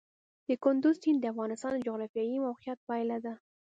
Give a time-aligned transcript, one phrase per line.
[0.63, 3.33] کندز سیند د افغانستان د جغرافیایي موقیعت پایله ده.